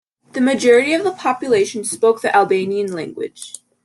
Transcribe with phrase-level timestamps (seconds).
[0.33, 3.57] The majority of the population spoke the Albanian language.